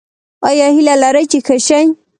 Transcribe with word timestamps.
ایا 0.47 0.67
هیله 0.75 0.95
لرئ 1.01 1.25
چې 1.31 1.37
ښه 1.45 1.55
شئ؟ 1.67 1.83